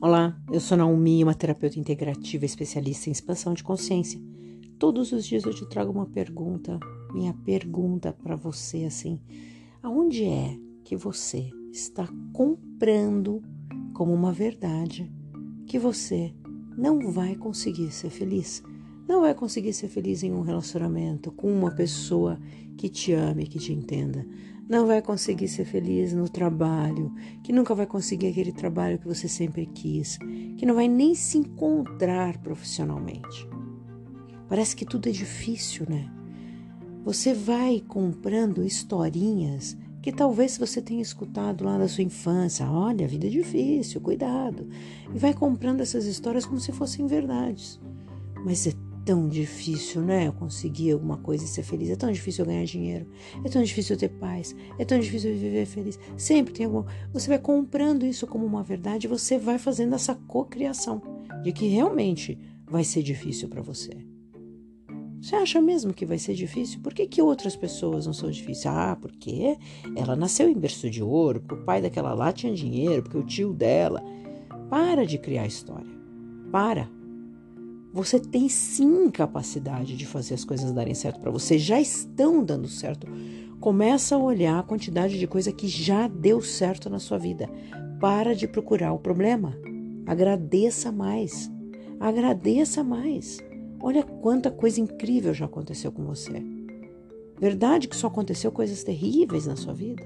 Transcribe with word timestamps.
Olá, 0.00 0.36
eu 0.52 0.60
sou 0.60 0.76
Naomi, 0.76 1.22
uma 1.22 1.34
terapeuta 1.34 1.78
integrativa 1.78 2.44
especialista 2.44 3.08
em 3.08 3.12
expansão 3.12 3.54
de 3.54 3.62
consciência. 3.62 4.20
Todos 4.78 5.12
os 5.12 5.24
dias 5.24 5.44
eu 5.44 5.54
te 5.54 5.66
trago 5.66 5.92
uma 5.92 6.04
pergunta, 6.04 6.78
minha 7.12 7.32
pergunta 7.32 8.12
para 8.12 8.36
você 8.36 8.84
assim: 8.84 9.20
aonde 9.82 10.24
é 10.24 10.58
que 10.84 10.96
você 10.96 11.48
está 11.72 12.06
comprando 12.32 13.40
como 13.94 14.12
uma 14.12 14.32
verdade 14.32 15.10
que 15.66 15.78
você 15.78 16.34
não 16.76 17.10
vai 17.12 17.36
conseguir 17.36 17.90
ser 17.90 18.10
feliz? 18.10 18.62
Não 19.06 19.20
vai 19.20 19.34
conseguir 19.34 19.72
ser 19.72 19.88
feliz 19.88 20.22
em 20.22 20.32
um 20.32 20.40
relacionamento 20.40 21.30
com 21.32 21.52
uma 21.52 21.70
pessoa 21.70 22.38
que 22.76 22.88
te 22.88 23.12
ame, 23.12 23.46
que 23.46 23.58
te 23.58 23.72
entenda 23.72 24.26
não 24.68 24.86
vai 24.86 25.02
conseguir 25.02 25.48
ser 25.48 25.64
feliz 25.64 26.12
no 26.12 26.28
trabalho, 26.28 27.12
que 27.42 27.52
nunca 27.52 27.74
vai 27.74 27.86
conseguir 27.86 28.28
aquele 28.28 28.52
trabalho 28.52 28.98
que 28.98 29.06
você 29.06 29.28
sempre 29.28 29.66
quis, 29.66 30.18
que 30.56 30.64
não 30.64 30.74
vai 30.74 30.88
nem 30.88 31.14
se 31.14 31.38
encontrar 31.38 32.38
profissionalmente. 32.38 33.48
Parece 34.48 34.74
que 34.74 34.84
tudo 34.84 35.08
é 35.08 35.12
difícil, 35.12 35.86
né? 35.88 36.10
Você 37.04 37.34
vai 37.34 37.82
comprando 37.86 38.64
historinhas 38.64 39.76
que 40.00 40.12
talvez 40.12 40.56
você 40.56 40.80
tenha 40.80 41.02
escutado 41.02 41.64
lá 41.64 41.78
da 41.78 41.88
sua 41.88 42.04
infância. 42.04 42.66
Olha, 42.70 43.04
a 43.04 43.08
vida 43.08 43.26
é 43.26 43.30
difícil, 43.30 44.00
cuidado. 44.00 44.68
E 45.14 45.18
vai 45.18 45.34
comprando 45.34 45.80
essas 45.80 46.06
histórias 46.06 46.46
como 46.46 46.60
se 46.60 46.72
fossem 46.72 47.06
verdades. 47.06 47.80
Mas 48.44 48.66
é 48.66 48.72
tão 49.04 49.28
difícil, 49.28 50.02
né? 50.02 50.30
Conseguir 50.32 50.92
alguma 50.92 51.18
coisa 51.18 51.44
e 51.44 51.48
ser 51.48 51.62
feliz. 51.62 51.90
É 51.90 51.96
tão 51.96 52.10
difícil 52.10 52.44
ganhar 52.44 52.64
dinheiro. 52.64 53.06
É 53.44 53.48
tão 53.48 53.62
difícil 53.62 53.96
ter 53.96 54.08
paz. 54.08 54.54
É 54.78 54.84
tão 54.84 54.98
difícil 54.98 55.32
viver 55.32 55.66
feliz. 55.66 55.98
Sempre 56.16 56.54
tem 56.54 56.66
alguma. 56.66 56.86
Você 57.12 57.28
vai 57.28 57.38
comprando 57.38 58.04
isso 58.04 58.26
como 58.26 58.46
uma 58.46 58.62
verdade. 58.62 59.06
Você 59.06 59.38
vai 59.38 59.58
fazendo 59.58 59.94
essa 59.94 60.14
cocriação 60.14 61.02
de 61.42 61.52
que 61.52 61.66
realmente 61.66 62.38
vai 62.66 62.82
ser 62.82 63.02
difícil 63.02 63.48
para 63.48 63.62
você. 63.62 63.90
Você 65.20 65.36
acha 65.36 65.60
mesmo 65.60 65.94
que 65.94 66.04
vai 66.04 66.18
ser 66.18 66.34
difícil? 66.34 66.80
Por 66.80 66.92
que, 66.92 67.06
que 67.06 67.22
outras 67.22 67.56
pessoas 67.56 68.04
não 68.04 68.12
são 68.12 68.30
difíceis? 68.30 68.66
Ah, 68.66 68.96
porque 69.00 69.56
ela 69.96 70.14
nasceu 70.14 70.50
em 70.50 70.58
berço 70.58 70.90
de 70.90 71.02
ouro, 71.02 71.40
porque 71.40 71.54
o 71.54 71.64
pai 71.64 71.80
daquela 71.80 72.12
lá 72.12 72.30
tinha 72.30 72.52
dinheiro, 72.52 73.02
porque 73.02 73.16
o 73.16 73.24
tio 73.24 73.54
dela. 73.54 74.02
Para 74.68 75.06
de 75.06 75.18
criar 75.18 75.46
história. 75.46 75.90
Para. 76.52 76.90
Você 77.94 78.18
tem 78.18 78.48
sim 78.48 79.08
capacidade 79.08 79.96
de 79.96 80.04
fazer 80.04 80.34
as 80.34 80.44
coisas 80.44 80.72
darem 80.72 80.94
certo 80.94 81.20
para 81.20 81.30
você, 81.30 81.56
já 81.56 81.80
estão 81.80 82.42
dando 82.42 82.66
certo. 82.66 83.06
Começa 83.60 84.16
a 84.16 84.18
olhar 84.18 84.58
a 84.58 84.64
quantidade 84.64 85.16
de 85.16 85.28
coisa 85.28 85.52
que 85.52 85.68
já 85.68 86.08
deu 86.08 86.42
certo 86.42 86.90
na 86.90 86.98
sua 86.98 87.18
vida. 87.18 87.48
Para 88.00 88.34
de 88.34 88.48
procurar 88.48 88.92
o 88.92 88.98
problema. 88.98 89.56
Agradeça 90.06 90.90
mais. 90.90 91.48
Agradeça 92.00 92.82
mais. 92.82 93.38
Olha 93.80 94.02
quanta 94.02 94.50
coisa 94.50 94.80
incrível 94.80 95.32
já 95.32 95.44
aconteceu 95.44 95.92
com 95.92 96.04
você. 96.04 96.42
Verdade 97.38 97.86
que 97.86 97.94
só 97.94 98.08
aconteceu 98.08 98.50
coisas 98.50 98.82
terríveis 98.82 99.46
na 99.46 99.54
sua 99.54 99.72
vida? 99.72 100.02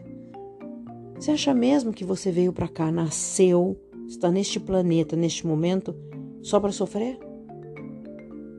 Você 1.15 1.31
acha 1.31 1.55
mesmo 1.55 1.95
que 1.95 2.05
você 2.05 2.31
veio 2.31 2.53
para 2.53 2.69
cá, 2.69 2.93
nasceu, 2.93 3.81
está 4.07 4.31
neste 4.31 4.61
planeta, 4.61 5.17
neste 5.17 5.47
momento, 5.47 5.97
só 6.43 6.61
para 6.61 6.71
sofrer? 6.71 7.28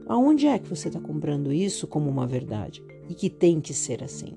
Aonde 0.10 0.48
é 0.48 0.58
que 0.58 0.68
você 0.68 0.88
está 0.88 1.00
comprando 1.00 1.54
isso 1.54 1.86
como 1.86 2.10
uma 2.10 2.26
verdade 2.26 2.84
e 3.08 3.14
que 3.14 3.30
tem 3.30 3.62
que 3.62 3.76
ser 3.76 4.04
assim? 4.04 4.34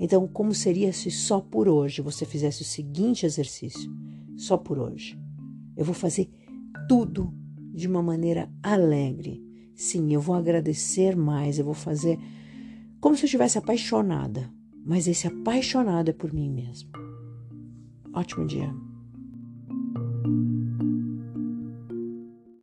Então, 0.00 0.26
como 0.26 0.52
seria 0.52 0.92
se 0.92 1.12
só 1.12 1.40
por 1.40 1.68
hoje 1.68 2.02
você 2.02 2.26
fizesse 2.26 2.62
o 2.62 2.64
seguinte 2.64 3.24
exercício? 3.24 3.88
Só 4.36 4.56
por 4.56 4.80
hoje. 4.80 5.16
Eu 5.76 5.84
vou 5.84 5.94
fazer 5.94 6.28
tudo 6.88 7.32
de 7.72 7.86
uma 7.86 8.02
maneira 8.02 8.50
alegre. 8.60 9.40
Sim, 9.76 10.12
eu 10.12 10.20
vou 10.20 10.34
agradecer 10.34 11.14
mais, 11.14 11.56
eu 11.56 11.64
vou 11.64 11.74
fazer 11.74 12.18
como 13.00 13.14
se 13.14 13.22
eu 13.22 13.26
estivesse 13.26 13.56
apaixonada, 13.56 14.50
mas 14.84 15.06
esse 15.06 15.28
apaixonado 15.28 16.08
é 16.08 16.12
por 16.12 16.34
mim 16.34 16.50
mesmo. 16.50 16.90
Ótimo 18.12 18.44
dia. 18.44 18.74